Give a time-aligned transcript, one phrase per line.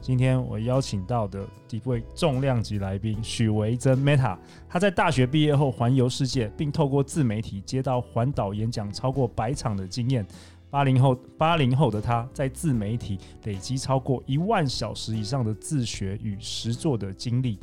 [0.00, 4.36] 今天我邀请到的一位重量级来宾许维珍 Meta，
[4.68, 10.26] 她在大学毕业后环游世界，并透过自媒体接到环岛演讲超过百场的经验。
[10.70, 17.58] 八零后八零后的她在自媒体累积超过一万小时以上的自学与实作的经历，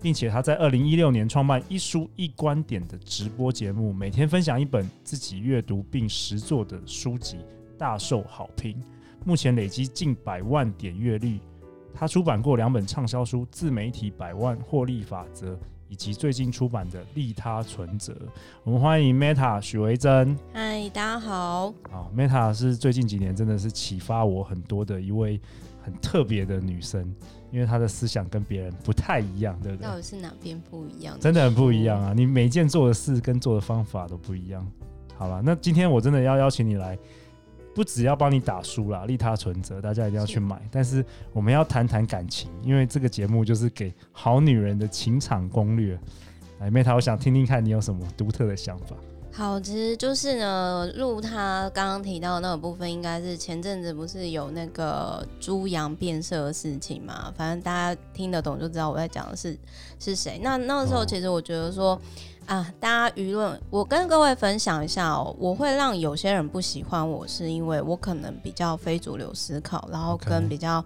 [0.00, 7.38] 并且她在二零一六年创办一书一观点的直播节目，每天分享一本自己阅读并实作的书籍，
[7.76, 8.80] 大受好评。
[9.24, 11.38] 目前累积近百万点阅率。
[11.98, 15.54] 他出版过两本畅销书《自媒体百万获利法则》，
[15.88, 18.12] 以及最近出版的《利他存折》。
[18.62, 20.38] 我们欢迎 Meta 许维珍。
[20.52, 21.74] 嗨，大家好。
[21.90, 25.40] 好，Meta 是最近几年真的是启发我很多的一位
[25.82, 27.12] 很特别的女生，
[27.50, 29.88] 因为她的思想跟别人不太一样，对不对？
[29.88, 31.18] 到底是哪边不一样？
[31.18, 32.12] 真的很不一样啊！
[32.14, 34.64] 你每一件做的事跟做的方法都不一样。
[35.16, 36.96] 好了，那今天我真的要邀请你来。
[37.78, 40.60] 不只要帮你打书啦，利他存折，大家一定要去买。
[40.68, 45.96] 但是我们要谈谈感情，因为这个节目就是给好女人的情场攻略。
[46.58, 48.96] 来，Meta，我想听听看你有什么独特的想法。
[49.32, 57.32] 好，其实就是呢，录他刚刚提到的那个部分，应该是前阵子不是有那个猪羊变色的事情嘛？
[57.36, 59.56] 反正大家听得懂就知道我在讲的是
[59.98, 60.40] 是谁。
[60.42, 61.94] 那那个时候，其实我觉得说。
[61.94, 62.00] 哦
[62.48, 65.36] 啊，大家舆论，我跟各位分享一下哦。
[65.38, 70.82] 我会让有些人不喜欢我，是因为我可能比较非主流思考，然后跟比较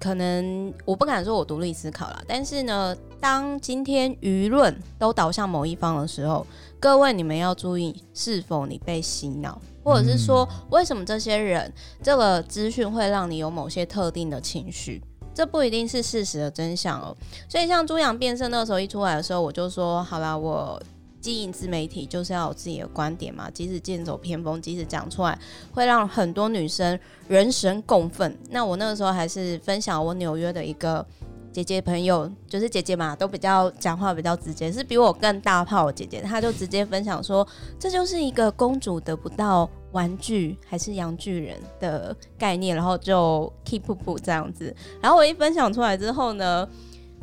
[0.00, 2.22] 可能我不敢说我独立思考啦。
[2.26, 6.46] 但是呢，当今天舆论都导向某一方的时候，
[6.80, 15.02] 各位你们要注意，是否你被洗脑，或者是说为什么这些人这个资讯会让你有某些特定的情绪。
[15.34, 17.16] 这不一定是事实的真相哦，
[17.48, 20.82] 所以像猪羊变色那个时候一出来的时候，我就说好啦，我
[21.20, 25.38] 经营自媒体就是要有自己的观点嘛，即使剑走偏锋，即使讲出来
[25.72, 26.98] 会让很多女生
[27.28, 28.36] 人神共愤。
[28.50, 31.04] 那我那个时候还是分享我纽约的一个
[31.52, 37.46] 姐姐朋友，就是姐姐嘛，都比较讲话比较直接，是比我更大炮的姐姐，她就直接分享说，
[37.78, 39.68] 这就是一个公主得不到。
[39.92, 44.72] 玩具还是洋巨人的概念，然后就 keep up 这样子。
[45.00, 46.68] 然后我一分享出来之后呢，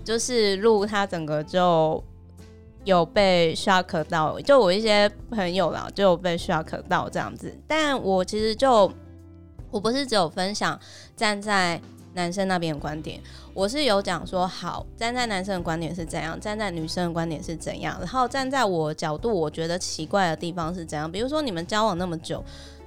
[0.04, 2.04] 就是录他整个就
[2.86, 7.54] 有被 shock 到，就我一些朋友啦就有被 shock 到这样子。
[7.68, 8.90] 但我其实就
[9.70, 10.80] 我不是只有分享
[11.18, 11.82] 站在
[12.14, 13.20] 男生那边的观点，
[13.54, 21.12] 我是有讲说，好，站在男生的观点是怎样，站在女生的观点是怎样，然后站在我角度，我觉得奇怪的地方是怎样。
[21.12, 22.42] 比如说，你们交往那么久，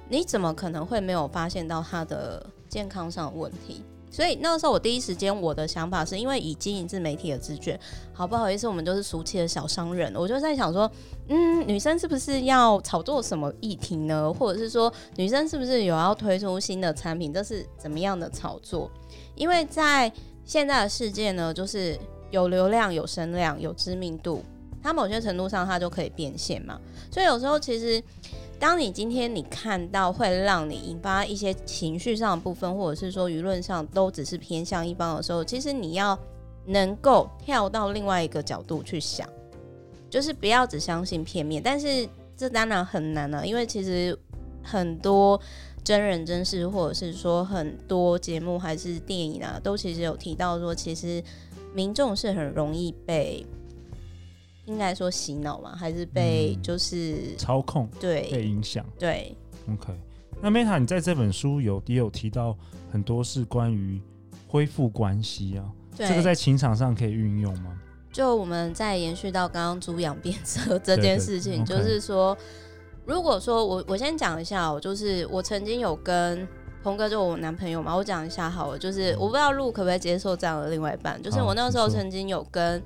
[0.07, 3.83] 你怎么可能会没有发现到他的健康上的问题？
[4.11, 7.79] 所以那个时候，我第一时间我的想法是因为以经营自媒体的直觉，
[8.11, 10.89] 好不好意思，我们都是俗气的小商人，我就在想说，
[11.27, 14.33] 嗯，女生是不是要炒作什么议题呢？
[14.33, 17.31] 或者是说，女生是不是有要推出新的产品？
[17.31, 18.89] 这是怎么样的炒作？
[19.35, 20.11] 因为在
[20.43, 21.97] 现在的世界呢，就是
[22.31, 24.43] 有流量、有声量、有知名度，
[24.81, 26.79] 它某些程度上它就可以变现嘛。
[27.11, 28.03] 所以有时候其实，
[28.59, 36.17] 当你今天你看到会让你引发一些情绪上的部分，或者是说舆论上都只是偏向一方的时候，其实你要
[36.65, 39.27] 能够跳到另外一个角度去想，
[40.09, 41.63] 就是不要只相信片面。
[41.63, 44.17] 但是这当然很难了，因为其实
[44.61, 45.39] 很多。
[45.81, 51.23] 真人真事，或者是说很多节目还是电影啊，都其实有提到说，其实
[51.73, 53.43] 民众是很容易被，
[54.69, 59.35] 应该说洗脑嘛，还是被就是、嗯、操控，对，被影响，对。
[59.69, 59.93] OK，
[60.41, 62.55] 那 Meta，你在这本书有也有提到
[62.91, 64.01] 很多是关于
[64.47, 65.65] 恢复关系啊，
[65.97, 67.77] 这个在情场上可以运用吗？
[68.11, 72.37] 就我们再延续到刚刚猪羊变色这件事情，就是说。
[73.05, 76.47] 如果说我我先讲一下，我就是我曾经有跟
[76.83, 82.79] 鹏哥，就我男朋友嘛，我讲一下好了，就是我不知道路可不可以接受这样的另外一半，就是我那个时候曾经有跟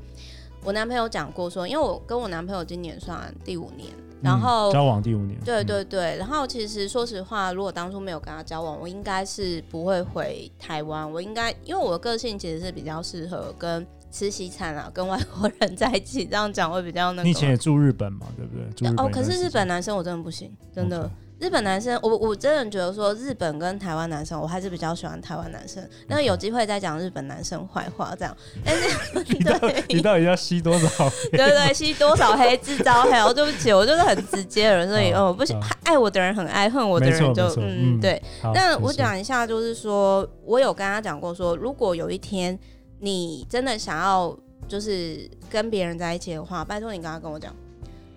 [0.63, 3.89] 我男朋友讲过说，因为我跟我男朋友今年算第五年，
[4.21, 13.86] 然后、嗯、交往第五年，对对对，然后其实说实话，如果当初没有跟他交往，我应该是不会回台湾，我应该因为我的个性其实是比较适合跟。
[14.13, 17.24] 吃西餐啊，跟外国人在一起这样讲会比较那个。
[17.24, 18.94] 你以前也住日本嘛，对不对？
[18.95, 21.04] 哦，可是日本男生我真的不行，真的。
[21.04, 21.09] Okay.
[21.44, 25.86] 日本男生，我我真的觉得说日本跟台湾男生，我还是比较喜欢台湾男生。
[26.07, 28.34] 那有机会再讲日本男生坏话，这样。
[28.63, 29.60] 但是你到
[29.90, 31.10] 你到底要吸多少？
[31.34, 33.19] 对对对，吸多少黑 制造黑？
[33.19, 38.22] 哦，对不起，我就是很直接的人，所以哦，我不行，爱我的人很爱，恨我的人就嗯对。
[38.54, 42.57] 那我讲一下，就是说我有跟他讲过说，说如果有一天
[43.00, 44.34] 你真的想要
[44.66, 47.54] 就是跟别人在一起的话，拜托你刚刚跟我讲。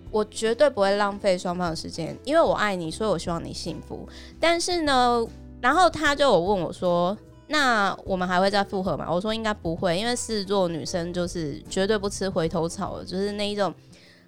[0.09, 4.07] 我绝对不会浪费双方的时间，因为我爱你，所以我希望你幸福。
[4.39, 5.25] 但是呢，
[5.61, 7.17] 然后他就有问我说
[7.47, 13.73] ：“那我们还会再复合吗？”我说：“应该不会，因为狮子座女生就是绝对不吃回头草的，就是那一种。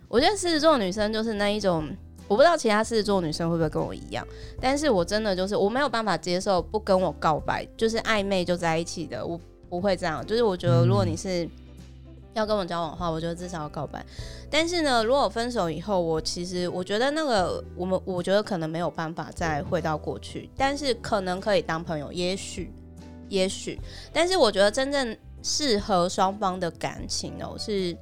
[0.08, 1.88] 我觉得狮子座女生就是那一种，
[2.28, 4.25] 我不知道其他狮子座女生会不会跟我一样，
[4.60, 9.40] 但是我真的就是我没有办法接受不跟我告白，就是暧昧就在一起的，我
[9.70, 10.25] 不会这样。
[10.25, 11.48] 就是我觉得如果你是。”
[12.34, 14.06] 要跟我交往的话，我觉得至少要告白。
[14.50, 22.72] 但是呢，如果分手以后，我其实我觉得那个我们，我觉得可能没有办法再回到过去，但是可能可以当朋友，也许，
[23.30, 23.80] 也许。
[24.14, 27.96] 但是我觉得真正适合双方的感情哦，是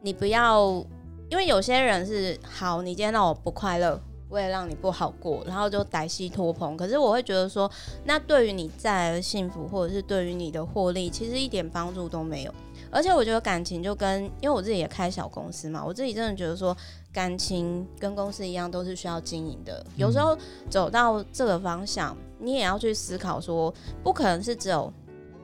[0.00, 0.84] 你不要，
[1.28, 6.76] 因为有些人是好，你今天让我不快乐，我也让你不好过，然后就歹戏拖棚。
[6.76, 7.70] 可是我会觉得说，
[8.04, 12.54] 那对于你再来的幸福，或者是对于你的获利，其实一点帮助都没有。
[12.90, 16.76] 而且我觉得感情就跟，因为我自己也开小公司嘛，我自己真的觉得说，
[17.12, 19.84] 感情跟公司一样，都是需要经营的。
[19.96, 20.36] 有时候
[20.70, 24.92] 走到这个方向，你也要去思考说，不可能是只有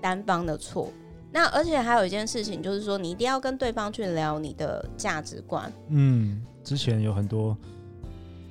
[0.00, 0.90] 单方的错。
[1.32, 5.72] 那而且还有一件事情，就是说，你一定要跟对方去聊你的价值观。
[5.88, 7.56] 嗯，之前有很多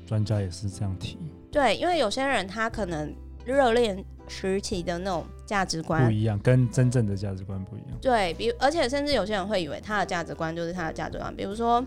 [0.05, 1.17] 专家也是这样提。
[1.49, 5.25] 对，因为有些人他可能热恋时期的那种。
[5.45, 7.89] 价值观不一样，跟真正的价值观不一样。
[8.01, 11.35] 对，比而且甚至有些人会以为他的价值观就是他的价值观。
[11.35, 11.85] 比如说，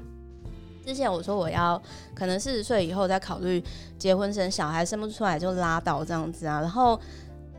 [0.84, 1.82] 之前我说我要
[2.14, 3.60] 可能四十岁以后再考虑
[3.98, 6.60] 结婚生小孩，生不出来就拉倒这样子啊。
[6.60, 7.00] 然后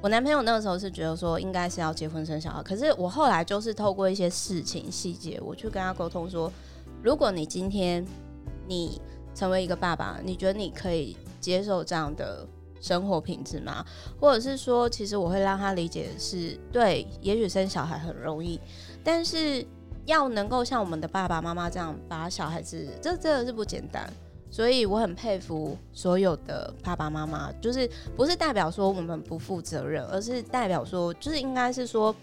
[0.01, 6.49] 我男朋友那个时候是觉得说应该是要结婚生小孩，可是我后来就是透过一些事情细节，我去跟他沟通说，
[7.03, 8.05] 如果你今天
[8.67, 9.01] 你
[9.33, 12.47] 成为一个爸爸，你觉得你可以接受这样的？
[12.81, 13.85] 生活品质吗？
[14.19, 18.59] 或者是说，其实我会让他理解的是，对，也许生小孩很容易，
[19.03, 19.65] 但是
[20.05, 24.11] 要能够像我们的爸爸妈妈这样把小孩子，这真的是不简单。
[24.49, 32.15] 所以我很佩服所有的爸爸妈妈，就是不是代表说我们不负责任，而是代表说，就是应该是说，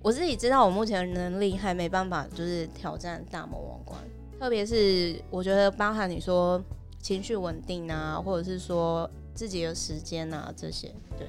[0.00, 4.00] 我自己知道我目前的能力还没办法，就是挑战大魔王关。
[4.40, 6.60] 特别是我觉得包含你说
[7.02, 9.08] 情绪稳定啊，或者是说。
[9.34, 11.26] 自己的时间啊，这些对。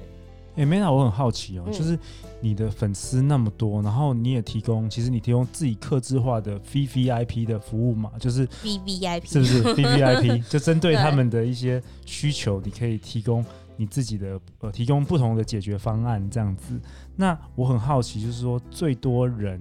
[0.56, 1.98] 哎、欸，Mena，我很好奇哦、喔，嗯、就是
[2.40, 10.48] 你的粉丝那么多，然后你也提供，其实你提供自己客制化的 VVIP 的服务嘛，就是 VVIP 是不是 VVIP？
[10.48, 13.44] 就针对他们的一些需求，你可以提供
[13.76, 16.80] 你自己的呃，提供不同的解决方案这样子。
[17.16, 19.60] 那我很好奇，就是说最多人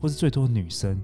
[0.00, 1.00] 或是最多女生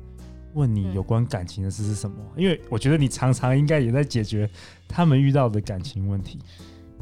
[0.54, 2.16] 问你有关感情的事是什么？
[2.36, 4.48] 嗯、因为我觉得你常常应该也在解决
[4.88, 6.38] 他们遇到的感情问题。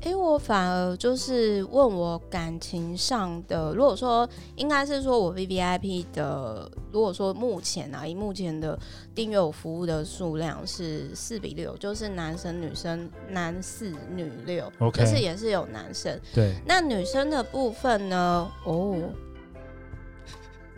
[0.02, 8.78] 哎，我反而就是问我感情上的，如果说应该是说我 VVIP 的，如果说目前啊，以目前的
[9.12, 16.16] 订阅我服务的数量是四比六，就是男生女生男四女六就是也是有男生。
[16.32, 18.48] 对，那女生的部分呢？
[18.64, 18.96] 哦，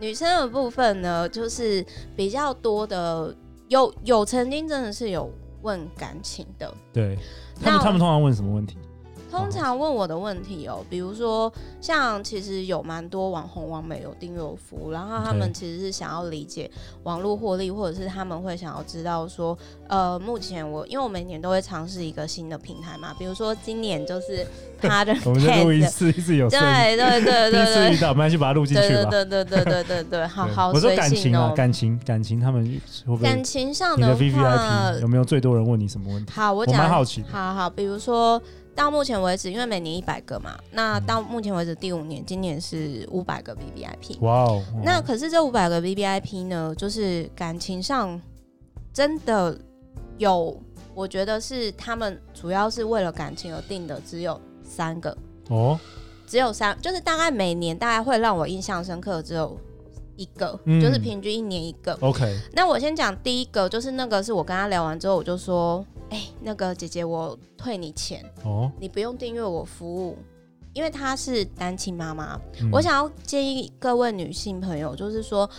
[0.01, 3.33] 女生的部分呢，就是比较多的，
[3.67, 5.31] 有有曾经真的是有
[5.61, 6.73] 问感情的。
[6.91, 7.15] 对，
[7.63, 8.77] 他们他们通常问什么问题？
[9.31, 16.69] 通常问我的问题哦，比如说像其实有蛮多网红网美有订阅我服务，然后他们其实是想要理解
[17.03, 19.57] 网络获利，或者是他们会想要知道说，
[19.87, 24.45] 呃，目前我因为我每年都会尝试一个新的平台嘛，比如说今年就是
[24.81, 26.59] 他的，我们在录一次一次有对
[26.97, 30.71] 对对对对， 第一次遇到，我们要去把它录进去吧，对对对对对对，好 好。
[30.71, 32.81] 我说感情啊，感情感情，他们
[33.21, 36.33] 感情上的 VVIP 有没有最多人问你什么问题？
[36.33, 37.23] 好，我讲，蛮好奇。
[37.31, 38.41] 好好，比如说。
[38.73, 44.19] 到目前为止，因为每年一百个嘛，那到目前为止第五年，今年是五百个 VVIP。
[44.21, 44.63] 哇哦！
[44.83, 48.19] 那可是这五百个 VVIP 呢，就是感情上
[48.93, 49.57] 真的
[50.17, 50.57] 有，
[50.95, 55.15] 我觉得是他们主要是为了感情而定的，只有三个
[55.49, 55.77] 哦，
[56.25, 59.59] 只有三，就是大概每年大概会让我印象深刻只有
[60.15, 61.93] 一个，嗯、就是平均一年一个。
[62.01, 62.39] OK。
[62.53, 65.85] 那我先讲第一个，就是那个是我跟他聊完之后，我就说。
[66.11, 70.17] 哎、欸，那个姐姐，我退你钱哦，你不用订阅我服务，
[70.73, 72.39] 因为她是单亲妈妈。
[72.61, 75.49] 嗯、我想要建议各位女性朋友，就是说，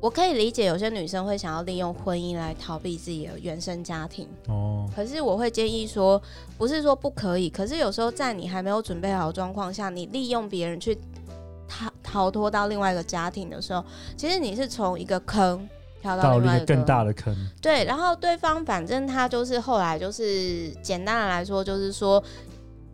[0.00, 4.88] 我可以理解有些女生会想要利用婚姻来逃避自己的原生家庭哦。
[4.94, 6.22] 可是我会建议说，
[6.56, 10.96] 不是说不可以，可是有时候在你还没有准备好的状况下，你利用别人去
[11.66, 13.84] 逃逃脱到另外一个家庭的时候，
[14.16, 15.68] 其实你是从一个坑
[16.02, 17.34] 跳到另外一个更大的坑。
[17.62, 22.22] 对，然后对方反正他就是后来就是简单的来说，就是说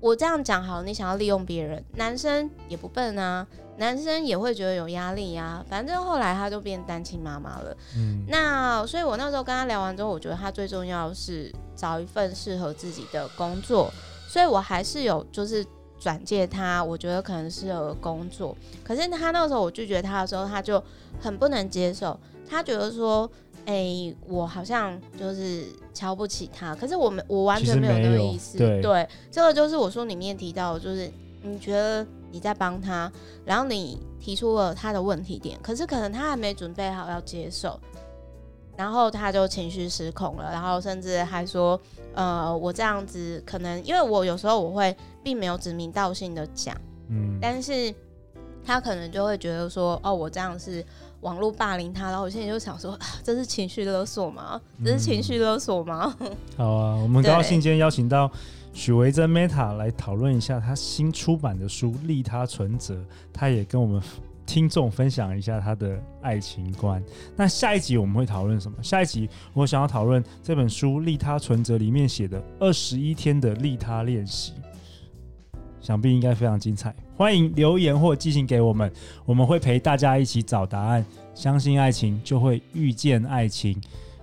[0.01, 3.47] 我这样讲好，你想要利用别人，男生也不笨啊。
[3.79, 7.77] 男生也会觉得有压力呀、啊，反正后来他就变单亲妈妈了。
[7.97, 13.89] 嗯，那所以我那时候跟他聊完之后，我觉得他最重要是找一份适合自己的工作，
[14.27, 15.65] 所以我还是有就是
[15.97, 18.57] 转介他，我觉得可能适合工作。
[18.83, 20.83] 可是他那个时候我拒绝他的时候，他就
[21.21, 23.31] 很不能接受，他觉得说，
[23.67, 26.75] 哎、欸，我好像就是瞧不起他。
[26.75, 31.11] 可是我们我完全没有那个意思，对，对，这个就是我说里面提到，就是
[31.43, 32.07] 你觉得。
[32.31, 33.11] 你在帮他，
[33.47, 37.81] 然后你提出了他的问题点，可是可能他还没准备好要接受，
[38.77, 41.81] 然后他就情绪失控了，然后甚至还说，
[42.13, 46.77] 呃，我这样子可能因为我有时候我会并没有指名道姓的讲，
[47.09, 47.95] 嗯，但是
[48.65, 50.85] 他可能就会觉得说，哦，我这样是
[51.21, 54.61] 网络霸凌他，然后我现在就想说，啊，这是情绪勒索吗？
[54.85, 56.15] 这是情绪勒索吗？
[56.21, 58.31] 嗯、 好啊，我们高兴今天邀请到。
[58.75, 62.95] 许维珍 Meta 来讨论一下他新出版的书《利他存折》，
[63.33, 64.01] 他也跟我们
[64.47, 67.03] 听众分享一下他的爱情观。
[67.35, 68.81] 那下一集我们会讨论什么？
[68.81, 74.53] 下一集我想要讨论这本书《利他存折》里面写的二十一天的利他练习，
[75.81, 76.95] 想必应该非常精彩。
[77.19, 78.91] 欢迎留言或寄信给我们，
[79.27, 81.05] 我们会陪大家一起找答案。
[81.35, 83.77] 相信爱情，就会遇见爱情。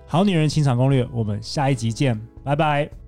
[0.06, 3.05] 好女人情场攻略，我们下一集见，拜拜。